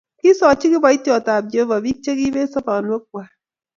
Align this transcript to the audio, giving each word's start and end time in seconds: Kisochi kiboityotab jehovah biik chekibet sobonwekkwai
Kisochi 0.19 0.65
kiboityotab 0.71 1.43
jehovah 1.53 1.81
biik 1.83 1.97
chekibet 2.03 2.49
sobonwekkwai 2.51 3.29